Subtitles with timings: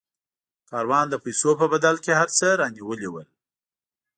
[0.69, 3.27] کاروان د پیسو په بدل کې هر څه رانیولي ول.